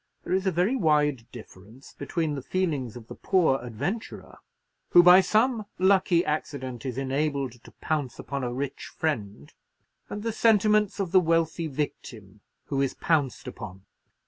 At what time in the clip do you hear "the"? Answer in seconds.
2.33-2.41, 3.07-3.13, 10.23-10.33, 11.11-11.19